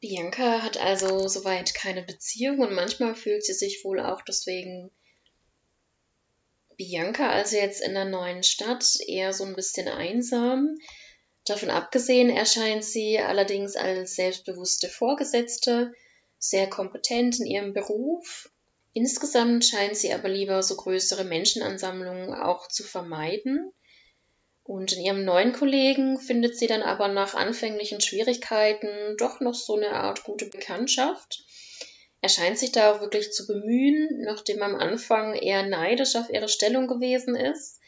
Bianca 0.00 0.62
hat 0.62 0.78
also 0.78 1.28
soweit 1.28 1.74
keine 1.74 2.02
Beziehung 2.02 2.60
und 2.60 2.72
manchmal 2.72 3.14
fühlt 3.14 3.44
sie 3.44 3.52
sich 3.52 3.84
wohl 3.84 4.00
auch 4.00 4.22
deswegen 4.22 4.90
Bianca 6.78 7.28
also 7.28 7.56
jetzt 7.56 7.82
in 7.82 7.92
der 7.92 8.06
neuen 8.06 8.42
Stadt 8.42 8.96
eher 9.06 9.34
so 9.34 9.44
ein 9.44 9.54
bisschen 9.54 9.88
einsam. 9.88 10.78
Davon 11.44 11.70
abgesehen 11.70 12.30
erscheint 12.30 12.84
sie 12.84 13.18
allerdings 13.18 13.74
als 13.74 14.14
selbstbewusste 14.14 14.88
Vorgesetzte, 14.88 15.92
sehr 16.38 16.68
kompetent 16.68 17.40
in 17.40 17.46
ihrem 17.46 17.72
Beruf. 17.72 18.50
Insgesamt 18.92 19.64
scheint 19.64 19.96
sie 19.96 20.12
aber 20.12 20.28
lieber 20.28 20.62
so 20.62 20.76
größere 20.76 21.24
Menschenansammlungen 21.24 22.34
auch 22.34 22.68
zu 22.68 22.84
vermeiden. 22.84 23.72
Und 24.64 24.92
in 24.92 25.02
ihrem 25.02 25.24
neuen 25.24 25.52
Kollegen 25.52 26.20
findet 26.20 26.56
sie 26.56 26.68
dann 26.68 26.82
aber 26.82 27.08
nach 27.08 27.34
anfänglichen 27.34 28.00
Schwierigkeiten 28.00 29.16
doch 29.18 29.40
noch 29.40 29.54
so 29.54 29.76
eine 29.76 29.90
Art 29.90 30.22
gute 30.22 30.46
Bekanntschaft. 30.46 31.44
Er 32.20 32.28
scheint 32.28 32.56
sich 32.56 32.70
da 32.70 32.92
auch 32.92 33.00
wirklich 33.00 33.32
zu 33.32 33.48
bemühen, 33.48 34.22
nachdem 34.22 34.62
am 34.62 34.76
Anfang 34.76 35.34
eher 35.34 35.64
neidisch 35.64 36.14
auf 36.14 36.30
ihre 36.30 36.48
Stellung 36.48 36.86
gewesen 36.86 37.34
ist, 37.34 37.80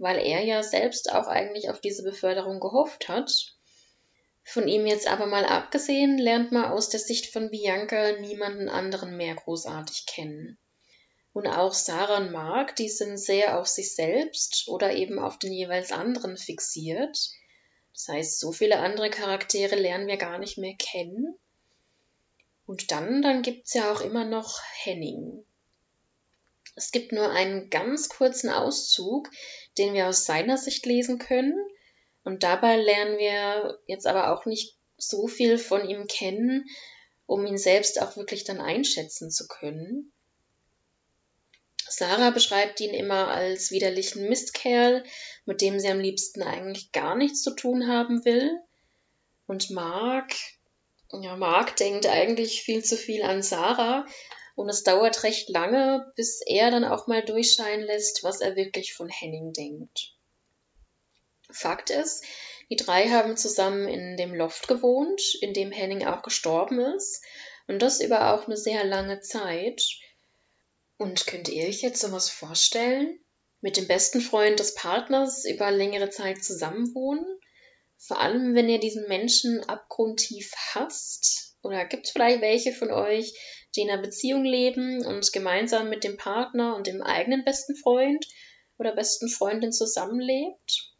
weil 0.00 0.18
er 0.18 0.42
ja 0.42 0.62
selbst 0.62 1.12
auch 1.12 1.26
eigentlich 1.26 1.68
auf 1.68 1.80
diese 1.80 2.02
Beförderung 2.02 2.58
gehofft 2.58 3.08
hat. 3.08 3.54
Von 4.42 4.66
ihm 4.66 4.86
jetzt 4.86 5.06
aber 5.06 5.26
mal 5.26 5.44
abgesehen, 5.44 6.16
lernt 6.16 6.52
man 6.52 6.64
aus 6.64 6.88
der 6.88 6.98
Sicht 6.98 7.30
von 7.30 7.50
Bianca 7.50 8.12
niemanden 8.12 8.70
anderen 8.70 9.18
mehr 9.18 9.34
großartig 9.34 10.06
kennen. 10.06 10.58
Und 11.34 11.46
auch 11.46 11.74
Sarah 11.74 12.16
und 12.16 12.32
Mark, 12.32 12.76
die 12.76 12.88
sind 12.88 13.18
sehr 13.18 13.60
auf 13.60 13.68
sich 13.68 13.94
selbst 13.94 14.68
oder 14.68 14.94
eben 14.94 15.18
auf 15.18 15.38
den 15.38 15.52
jeweils 15.52 15.92
anderen 15.92 16.38
fixiert. 16.38 17.16
Das 17.92 18.08
heißt, 18.08 18.40
so 18.40 18.52
viele 18.52 18.78
andere 18.78 19.10
Charaktere 19.10 19.76
lernen 19.76 20.08
wir 20.08 20.16
gar 20.16 20.38
nicht 20.38 20.56
mehr 20.56 20.74
kennen. 20.78 21.38
Und 22.64 22.90
dann, 22.90 23.20
dann 23.20 23.42
gibt's 23.42 23.74
ja 23.74 23.92
auch 23.92 24.00
immer 24.00 24.24
noch 24.24 24.60
Henning. 24.82 25.44
Es 26.80 26.92
gibt 26.92 27.12
nur 27.12 27.28
einen 27.30 27.68
ganz 27.68 28.08
kurzen 28.08 28.48
Auszug, 28.48 29.28
den 29.76 29.92
wir 29.92 30.08
aus 30.08 30.24
seiner 30.24 30.56
Sicht 30.56 30.86
lesen 30.86 31.18
können. 31.18 31.54
Und 32.24 32.42
dabei 32.42 32.76
lernen 32.76 33.18
wir 33.18 33.78
jetzt 33.86 34.06
aber 34.06 34.32
auch 34.32 34.46
nicht 34.46 34.78
so 34.96 35.28
viel 35.28 35.58
von 35.58 35.86
ihm 35.86 36.06
kennen, 36.06 36.64
um 37.26 37.44
ihn 37.44 37.58
selbst 37.58 38.00
auch 38.00 38.16
wirklich 38.16 38.44
dann 38.44 38.62
einschätzen 38.62 39.30
zu 39.30 39.46
können. 39.46 40.10
Sarah 41.86 42.30
beschreibt 42.30 42.80
ihn 42.80 42.94
immer 42.94 43.28
als 43.28 43.70
widerlichen 43.70 44.26
Mistkerl, 44.30 45.04
mit 45.44 45.60
dem 45.60 45.78
sie 45.80 45.88
am 45.88 46.00
liebsten 46.00 46.42
eigentlich 46.42 46.92
gar 46.92 47.14
nichts 47.14 47.42
zu 47.42 47.54
tun 47.54 47.88
haben 47.88 48.24
will. 48.24 48.58
Und 49.46 49.68
Mark, 49.68 50.32
ja, 51.12 51.36
Mark 51.36 51.76
denkt 51.76 52.06
eigentlich 52.06 52.62
viel 52.62 52.82
zu 52.82 52.96
viel 52.96 53.22
an 53.22 53.42
Sarah 53.42 54.06
und 54.60 54.68
es 54.68 54.82
dauert 54.82 55.22
recht 55.22 55.48
lange, 55.48 56.12
bis 56.16 56.42
er 56.46 56.70
dann 56.70 56.84
auch 56.84 57.06
mal 57.06 57.24
durchscheinen 57.24 57.84
lässt, 57.84 58.22
was 58.22 58.42
er 58.42 58.56
wirklich 58.56 58.92
von 58.92 59.08
Henning 59.08 59.54
denkt. 59.54 60.12
Fakt 61.50 61.88
ist, 61.88 62.24
die 62.68 62.76
drei 62.76 63.08
haben 63.08 63.38
zusammen 63.38 63.88
in 63.88 64.18
dem 64.18 64.34
Loft 64.34 64.68
gewohnt, 64.68 65.20
in 65.40 65.54
dem 65.54 65.72
Henning 65.72 66.06
auch 66.06 66.22
gestorben 66.22 66.78
ist, 66.78 67.24
und 67.68 67.80
das 67.80 68.00
über 68.00 68.34
auch 68.34 68.46
eine 68.46 68.56
sehr 68.56 68.84
lange 68.84 69.20
Zeit. 69.20 69.82
Und 70.98 71.26
könnt 71.26 71.48
ihr 71.48 71.66
euch 71.66 71.80
jetzt 71.80 72.00
sowas 72.00 72.28
vorstellen? 72.28 73.18
Mit 73.62 73.78
dem 73.78 73.86
besten 73.86 74.20
Freund 74.20 74.60
des 74.60 74.74
Partners 74.74 75.44
über 75.46 75.70
längere 75.70 76.10
Zeit 76.10 76.44
zusammenwohnen? 76.44 77.24
Vor 77.96 78.20
allem, 78.20 78.54
wenn 78.54 78.68
ihr 78.68 78.80
diesen 78.80 79.08
Menschen 79.08 79.62
abgrundtief 79.68 80.52
hasst? 80.74 81.56
Oder 81.62 81.84
gibt 81.84 82.06
es 82.06 82.12
vielleicht 82.12 82.40
welche 82.40 82.72
von 82.72 82.90
euch, 82.90 83.34
die 83.74 83.82
in 83.82 83.90
einer 83.90 84.02
Beziehung 84.02 84.44
leben 84.44 85.04
und 85.04 85.32
gemeinsam 85.32 85.88
mit 85.88 86.04
dem 86.04 86.16
Partner 86.16 86.76
und 86.76 86.86
dem 86.86 87.02
eigenen 87.02 87.44
besten 87.44 87.76
Freund 87.76 88.26
oder 88.78 88.94
besten 88.94 89.28
Freundin 89.28 89.72
zusammenlebt? 89.72 90.92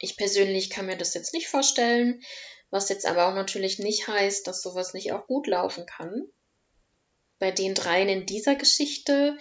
Ich 0.00 0.16
persönlich 0.16 0.70
kann 0.70 0.86
mir 0.86 0.96
das 0.96 1.14
jetzt 1.14 1.32
nicht 1.32 1.48
vorstellen, 1.48 2.22
was 2.70 2.88
jetzt 2.88 3.06
aber 3.06 3.28
auch 3.28 3.34
natürlich 3.34 3.78
nicht 3.78 4.08
heißt, 4.08 4.46
dass 4.46 4.62
sowas 4.62 4.92
nicht 4.92 5.12
auch 5.12 5.26
gut 5.26 5.46
laufen 5.46 5.86
kann. 5.86 6.28
Bei 7.38 7.50
den 7.50 7.74
dreien 7.74 8.08
in 8.08 8.26
dieser 8.26 8.56
Geschichte 8.56 9.38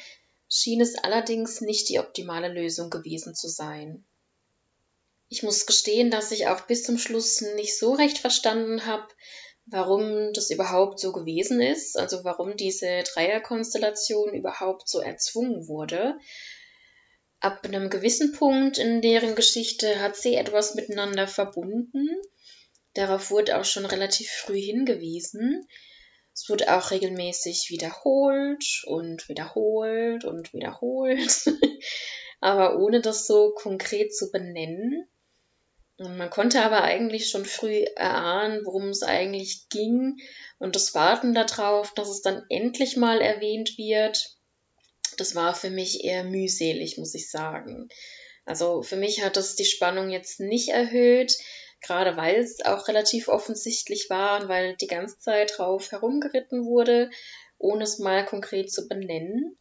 schien 0.50 0.82
es 0.82 0.96
allerdings 0.96 1.62
nicht 1.62 1.90
die 1.90 2.00
optimale 2.00 2.50
Lösung 2.50 2.90
gewesen 2.90 3.36
zu 3.36 3.48
sein. 3.48 4.06
Ich 5.28 5.44
muss 5.44 5.66
gestehen, 5.66 6.12
dass 6.12 6.32
ich 6.32 6.48
auch 6.48 6.62
bis 6.62 6.84
zum 6.84 6.98
Schluss 6.98 7.42
nicht 7.56 7.78
so 7.78 7.94
recht 7.94 8.20
verstanden 8.20 8.86
habe, 8.86 9.08
warum 9.66 10.32
das 10.34 10.50
überhaupt 10.50 11.00
so 11.00 11.12
gewesen 11.12 11.62
ist, 11.62 11.98
also 11.98 12.24
warum 12.24 12.56
diese 12.56 13.04
Dreierkonstellation 13.14 14.34
überhaupt 14.34 14.88
so 14.88 15.00
erzwungen 15.00 15.68
wurde. 15.68 16.18
Ab 17.40 17.66
einem 17.66 17.90
gewissen 17.90 18.32
Punkt 18.32 18.78
in 18.78 19.02
deren 19.02 19.36
Geschichte 19.36 20.00
hat 20.00 20.16
sie 20.16 20.36
etwas 20.36 20.76
miteinander 20.76 21.28
verbunden. 21.28 22.10
Darauf 22.94 23.30
wurde 23.30 23.58
auch 23.58 23.66
schon 23.66 23.86
relativ 23.86 24.30
früh 24.30 24.60
hingewiesen. 24.60 25.68
Es 26.34 26.50
wird 26.50 26.68
auch 26.68 26.92
regelmäßig 26.92 27.68
wiederholt 27.70 28.84
und 28.86 29.30
wiederholt 29.30 30.26
und 30.26 30.54
wiederholt, 30.54 31.46
aber 32.42 32.80
ohne 32.80 33.02
das 33.02 33.26
so 33.26 33.54
konkret 33.54 34.16
zu 34.16 34.32
benennen. 34.32 35.08
Und 35.98 36.18
man 36.18 36.30
konnte 36.30 36.62
aber 36.62 36.84
eigentlich 36.84 37.30
schon 37.30 37.46
früh 37.46 37.86
erahnen, 37.96 38.66
worum 38.66 38.90
es 38.90 39.02
eigentlich 39.02 39.70
ging 39.70 40.18
und 40.60 40.76
das 40.76 40.94
Warten 40.94 41.34
darauf, 41.34 41.94
dass 41.94 42.10
es 42.10 42.22
dann 42.22 42.44
endlich 42.50 42.98
mal 42.98 43.22
erwähnt 43.22 43.78
wird, 43.78 44.36
das 45.18 45.36
war 45.36 45.56
für 45.56 45.70
mich 45.70 46.04
eher 46.04 46.26
mühselig, 46.26 46.98
muss 46.98 47.16
ich 47.16 47.30
sagen. 47.30 47.88
Also 48.46 48.82
für 48.82 48.98
mich 48.98 49.24
hat 49.24 49.38
es 49.38 49.56
die 49.56 49.66
Spannung 49.66 50.10
jetzt 50.10 50.40
nicht 50.42 50.70
erhöht, 50.70 51.38
gerade 51.82 52.18
weil 52.18 52.36
es 52.36 52.64
auch 52.66 52.88
relativ 52.88 53.28
offensichtlich 53.28 54.10
war 54.10 54.42
und 54.42 54.50
weil 54.50 54.76
die 54.76 54.88
ganze 54.88 55.20
Zeit 55.20 55.58
drauf 55.58 55.92
herumgeritten 55.92 56.66
wurde, 56.66 57.10
ohne 57.58 57.84
es 57.84 58.00
mal 58.00 58.26
konkret 58.26 58.72
zu 58.72 58.88
benennen. 58.88 59.58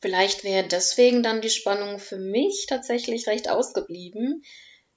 Vielleicht 0.00 0.44
wäre 0.44 0.66
deswegen 0.66 1.22
dann 1.22 1.40
die 1.40 1.50
Spannung 1.50 1.98
für 1.98 2.18
mich 2.18 2.66
tatsächlich 2.68 3.26
recht 3.26 3.48
ausgeblieben, 3.48 4.42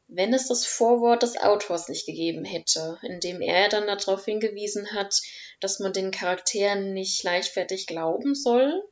wenn 0.10 0.34
es 0.34 0.48
das 0.48 0.66
Vorwort 0.66 1.22
des 1.22 1.38
Autors 1.38 1.88
nicht 1.88 2.08
gegeben 2.08 2.44
hätte, 2.44 2.98
in 3.04 3.20
dem 3.20 3.42
er 3.42 3.70
dann 3.70 3.86
darauf 3.86 4.26
hingewiesen 4.26 4.92
hat, 4.92 5.16
dass 5.60 5.80
man 5.80 5.94
den 5.94 6.10
Charakteren 6.10 6.94
nicht 6.94 7.24
leichtfertig 7.24 7.86
glauben 7.86 8.34
soll. 8.34 8.84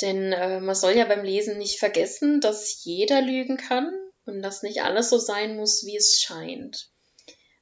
Denn 0.00 0.32
äh, 0.32 0.60
man 0.60 0.74
soll 0.74 0.92
ja 0.92 1.04
beim 1.04 1.24
Lesen 1.24 1.58
nicht 1.58 1.78
vergessen, 1.78 2.40
dass 2.40 2.84
jeder 2.84 3.20
lügen 3.20 3.58
kann 3.58 3.92
und 4.24 4.40
dass 4.40 4.62
nicht 4.62 4.82
alles 4.82 5.10
so 5.10 5.18
sein 5.18 5.56
muss, 5.56 5.84
wie 5.84 5.96
es 5.96 6.20
scheint. 6.20 6.90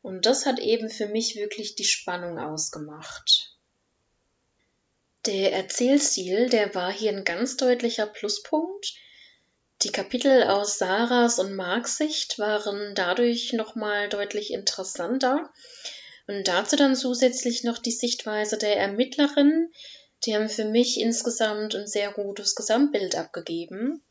Und 0.02 0.24
das 0.24 0.46
hat 0.46 0.60
eben 0.60 0.88
für 0.88 1.06
mich 1.06 1.34
wirklich 1.34 1.74
die 1.74 1.84
Spannung 1.84 2.38
ausgemacht. 2.38 3.56
Der 5.24 5.52
Erzählstil, 5.52 6.48
der 6.48 6.76
war 6.76 6.92
hier 6.92 7.10
ein 7.10 7.24
ganz 7.24 7.56
deutlicher 7.56 8.06
Pluspunkt. 8.06 8.94
Die 9.82 9.92
Kapitel 9.92 10.44
aus 10.44 10.78
Sarahs 10.78 11.38
und 11.38 11.54
Marks 11.54 11.98
Sicht 11.98 12.38
waren 12.38 12.94
dadurch 12.94 13.52
nochmal 13.52 14.08
deutlich 14.08 14.52
interessanter. 14.52 15.52
Und 16.26 16.48
dazu 16.48 16.76
dann 16.76 16.96
zusätzlich 16.96 17.62
noch 17.62 17.78
die 17.78 17.92
Sichtweise 17.92 18.58
der 18.58 18.76
Ermittlerin. 18.76 19.70
Die 20.24 20.34
haben 20.34 20.48
für 20.48 20.64
mich 20.64 20.98
insgesamt 20.98 21.74
ein 21.74 21.86
sehr 21.86 22.10
gutes 22.12 22.54
Gesamtbild 22.54 23.16
abgegeben 23.16 24.02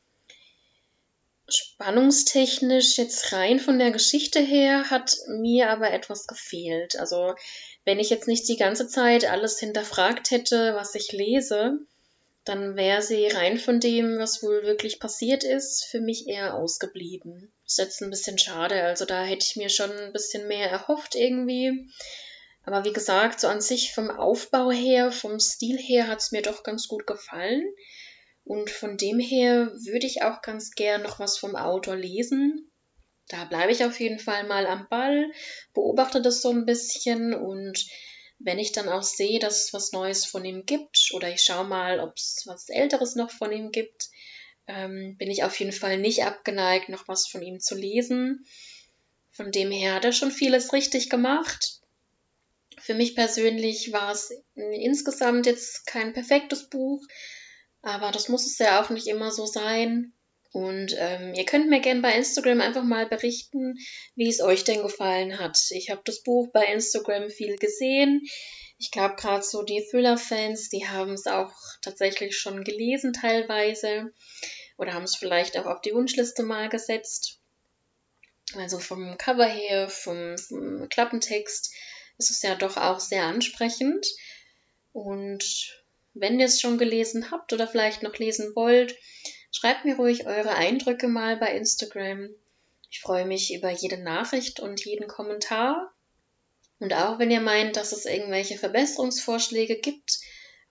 spannungstechnisch 1.47 2.97
jetzt 2.97 3.31
rein 3.31 3.59
von 3.59 3.77
der 3.77 3.91
Geschichte 3.91 4.39
her 4.39 4.89
hat 4.89 5.17
mir 5.27 5.69
aber 5.69 5.91
etwas 5.91 6.27
gefehlt. 6.27 6.97
Also 6.97 7.35
wenn 7.83 7.99
ich 7.99 8.09
jetzt 8.09 8.27
nicht 8.27 8.47
die 8.47 8.57
ganze 8.57 8.87
Zeit 8.87 9.25
alles 9.25 9.59
hinterfragt 9.59 10.31
hätte, 10.31 10.73
was 10.75 10.95
ich 10.95 11.11
lese, 11.11 11.79
dann 12.45 12.75
wäre 12.75 13.01
sie 13.01 13.25
rein 13.27 13.57
von 13.57 13.79
dem, 13.79 14.19
was 14.19 14.43
wohl 14.43 14.63
wirklich 14.63 14.99
passiert 14.99 15.43
ist, 15.43 15.85
für 15.85 15.99
mich 15.99 16.27
eher 16.27 16.53
ausgeblieben. 16.53 17.51
Ist 17.65 17.79
jetzt 17.79 18.01
ein 18.01 18.11
bisschen 18.11 18.37
schade. 18.37 18.83
Also 18.83 19.05
da 19.05 19.23
hätte 19.23 19.45
ich 19.49 19.55
mir 19.55 19.69
schon 19.69 19.91
ein 19.91 20.13
bisschen 20.13 20.47
mehr 20.47 20.69
erhofft 20.69 21.15
irgendwie. 21.15 21.89
Aber 22.63 22.85
wie 22.85 22.93
gesagt, 22.93 23.39
so 23.39 23.47
an 23.47 23.61
sich 23.61 23.93
vom 23.93 24.11
Aufbau 24.11 24.71
her, 24.71 25.11
vom 25.11 25.39
Stil 25.39 25.77
her 25.77 26.07
hat 26.07 26.19
es 26.19 26.31
mir 26.31 26.43
doch 26.43 26.61
ganz 26.61 26.87
gut 26.87 27.07
gefallen. 27.07 27.65
Und 28.43 28.69
von 28.69 28.95
dem 28.95 29.19
her 29.19 29.71
würde 29.73 30.05
ich 30.05 30.21
auch 30.21 30.43
ganz 30.43 30.71
gern 30.71 31.01
noch 31.01 31.19
was 31.19 31.39
vom 31.39 31.55
Autor 31.55 31.95
lesen. 31.95 32.71
Da 33.27 33.45
bleibe 33.45 33.71
ich 33.71 33.83
auf 33.83 33.99
jeden 33.99 34.19
Fall 34.19 34.43
mal 34.43 34.67
am 34.67 34.87
Ball, 34.87 35.31
beobachte 35.73 36.21
das 36.21 36.43
so 36.43 36.51
ein 36.51 36.65
bisschen 36.65 37.33
und 37.33 37.83
wenn 38.39 38.59
ich 38.59 38.71
dann 38.71 38.89
auch 38.89 39.03
sehe, 39.03 39.39
dass 39.39 39.65
es 39.65 39.73
was 39.73 39.91
Neues 39.91 40.25
von 40.25 40.43
ihm 40.45 40.65
gibt 40.65 41.11
oder 41.13 41.29
ich 41.29 41.41
schaue 41.41 41.65
mal, 41.65 41.99
ob 41.99 42.15
es 42.17 42.43
was 42.45 42.69
Älteres 42.69 43.15
noch 43.15 43.31
von 43.31 43.51
ihm 43.51 43.71
gibt, 43.71 44.09
ähm, 44.67 45.15
bin 45.17 45.29
ich 45.29 45.43
auf 45.43 45.57
jeden 45.59 45.71
Fall 45.71 45.97
nicht 45.97 46.23
abgeneigt, 46.23 46.89
noch 46.89 47.07
was 47.07 47.27
von 47.27 47.41
ihm 47.41 47.59
zu 47.59 47.75
lesen. 47.75 48.45
Von 49.31 49.51
dem 49.51 49.71
her 49.71 49.95
hat 49.95 50.05
er 50.05 50.13
schon 50.13 50.31
vieles 50.31 50.73
richtig 50.73 51.09
gemacht. 51.09 51.81
Für 52.79 52.93
mich 52.93 53.15
persönlich 53.15 53.91
war 53.91 54.11
es 54.11 54.31
insgesamt 54.55 55.45
jetzt 55.45 55.85
kein 55.85 56.13
perfektes 56.13 56.69
Buch, 56.69 57.05
aber 57.81 58.11
das 58.11 58.29
muss 58.29 58.45
es 58.45 58.57
ja 58.57 58.81
auch 58.81 58.89
nicht 58.89 59.07
immer 59.07 59.31
so 59.31 59.45
sein. 59.45 60.13
Und 60.55 60.95
ähm, 60.97 61.33
ihr 61.33 61.43
könnt 61.43 61.67
mir 61.67 61.81
gerne 61.81 61.99
bei 61.99 62.15
Instagram 62.15 62.61
einfach 62.61 62.85
mal 62.85 63.05
berichten, 63.07 63.77
wie 64.15 64.29
es 64.29 64.39
euch 64.39 64.63
denn 64.63 64.83
gefallen 64.83 65.37
hat. 65.37 65.59
Ich 65.71 65.89
habe 65.89 65.99
das 66.05 66.23
Buch 66.23 66.47
bei 66.53 66.63
Instagram 66.67 67.29
viel 67.29 67.57
gesehen. 67.57 68.25
Ich 68.77 68.89
glaube, 68.89 69.15
gerade 69.17 69.43
so 69.43 69.63
die 69.63 69.83
Thriller-Fans, 69.83 70.69
die 70.69 70.87
haben 70.87 71.11
es 71.11 71.27
auch 71.27 71.51
tatsächlich 71.81 72.37
schon 72.37 72.63
gelesen 72.63 73.11
teilweise 73.11 74.13
oder 74.77 74.93
haben 74.93 75.03
es 75.03 75.17
vielleicht 75.17 75.57
auch 75.57 75.65
auf 75.65 75.81
die 75.81 75.93
Wunschliste 75.93 76.43
mal 76.43 76.69
gesetzt. 76.69 77.41
Also 78.55 78.79
vom 78.79 79.17
Cover 79.17 79.47
her, 79.47 79.89
vom, 79.89 80.37
vom 80.37 80.87
Klappentext 80.87 81.73
ist 82.17 82.31
es 82.31 82.41
ja 82.41 82.55
doch 82.55 82.77
auch 82.77 83.01
sehr 83.01 83.23
ansprechend. 83.23 84.07
Und 84.93 85.83
wenn 86.13 86.39
ihr 86.39 86.45
es 86.45 86.61
schon 86.61 86.77
gelesen 86.77 87.29
habt 87.29 87.51
oder 87.51 87.67
vielleicht 87.67 88.03
noch 88.03 88.15
lesen 88.19 88.55
wollt, 88.55 88.95
schreibt 89.55 89.85
mir 89.85 89.95
ruhig 89.95 90.27
eure 90.27 90.55
Eindrücke 90.55 91.07
mal 91.07 91.37
bei 91.37 91.55
Instagram. 91.55 92.29
Ich 92.89 92.99
freue 92.99 93.25
mich 93.25 93.53
über 93.53 93.69
jede 93.69 93.97
Nachricht 93.97 94.59
und 94.59 94.83
jeden 94.83 95.07
Kommentar. 95.07 95.93
Und 96.79 96.93
auch 96.93 97.19
wenn 97.19 97.31
ihr 97.31 97.39
meint, 97.39 97.77
dass 97.77 97.93
es 97.93 98.05
irgendwelche 98.05 98.57
Verbesserungsvorschläge 98.57 99.77
gibt, 99.77 100.19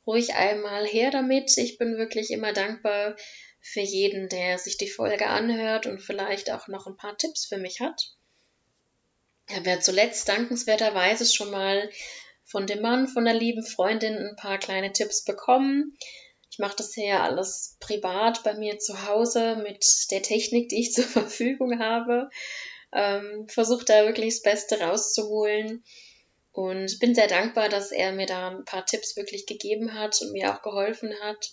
ruhig 0.07 0.35
einmal 0.35 0.87
her 0.87 1.11
damit. 1.11 1.57
Ich 1.57 1.79
bin 1.79 1.97
wirklich 1.97 2.31
immer 2.31 2.53
dankbar 2.53 3.17
für 3.63 3.81
jeden, 3.81 4.29
der 4.29 4.59
sich 4.59 4.77
die 4.77 4.91
Folge 4.91 5.29
anhört 5.29 5.87
und 5.87 6.01
vielleicht 6.01 6.53
auch 6.53 6.69
noch 6.69 6.87
ein 6.87 6.99
paar 6.99 7.17
Tipps 7.17 7.47
für 7.47 7.57
mich 7.57 7.81
hat. 7.81 8.15
Ich 9.49 9.57
habe 9.57 9.71
ja 9.71 9.81
zuletzt 9.81 10.29
dankenswerterweise 10.29 11.25
schon 11.25 11.51
mal 11.51 11.89
von 12.45 12.67
dem 12.67 12.83
Mann, 12.83 13.09
von 13.09 13.25
der 13.25 13.35
lieben 13.35 13.65
Freundin 13.65 14.15
ein 14.15 14.37
paar 14.37 14.59
kleine 14.59 14.93
Tipps 14.93 15.25
bekommen. 15.25 15.97
Ich 16.55 16.61
mache 16.61 16.77
das 16.77 16.95
ja 16.95 17.25
alles 17.25 17.77
privat 17.81 18.45
bei 18.45 18.55
mir 18.55 18.79
zu 18.79 19.09
Hause 19.09 19.57
mit 19.57 19.85
der 20.13 20.23
Technik, 20.23 20.69
die 20.69 20.83
ich 20.83 20.93
zur 20.95 21.03
Verfügung 21.03 21.81
habe. 21.81 22.31
Ähm, 22.93 23.49
Versuche 23.49 23.85
da 23.85 24.05
wirklich 24.05 24.35
das 24.37 24.43
Beste 24.43 24.79
rauszuholen 24.79 25.83
und 26.53 27.01
bin 27.01 27.13
sehr 27.13 27.27
dankbar, 27.27 27.69
dass 27.69 27.91
er 27.91 28.13
mir 28.13 28.27
da 28.27 28.51
ein 28.51 28.65
paar 28.65 28.87
Tipps 28.87 29.17
wirklich 29.17 29.47
gegeben 29.47 29.95
hat 29.95 30.23
und 30.23 30.31
mir 30.31 30.55
auch 30.55 30.63
geholfen 30.63 31.13
hat. 31.25 31.51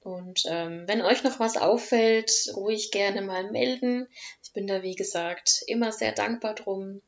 Und 0.00 0.42
ähm, 0.44 0.84
wenn 0.86 1.00
euch 1.00 1.22
noch 1.22 1.40
was 1.40 1.56
auffällt, 1.56 2.30
ruhig 2.54 2.90
gerne 2.90 3.22
mal 3.22 3.50
melden. 3.50 4.06
Ich 4.42 4.52
bin 4.52 4.66
da, 4.66 4.82
wie 4.82 4.96
gesagt, 4.96 5.62
immer 5.66 5.92
sehr 5.92 6.12
dankbar 6.12 6.56
drum. 6.56 7.00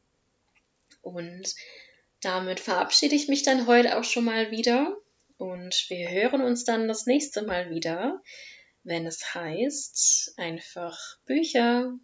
Und 1.02 1.54
damit 2.22 2.58
verabschiede 2.58 3.14
ich 3.14 3.28
mich 3.28 3.42
dann 3.42 3.66
heute 3.66 3.98
auch 3.98 4.04
schon 4.04 4.24
mal 4.24 4.50
wieder 4.50 4.96
und 5.42 5.86
wir 5.88 6.08
hören 6.08 6.40
uns 6.40 6.62
dann 6.62 6.86
das 6.86 7.06
nächste 7.06 7.42
Mal 7.42 7.68
wieder, 7.68 8.22
wenn 8.84 9.06
es 9.06 9.34
heißt 9.34 10.34
einfach 10.36 10.96
Bücher. 11.26 11.98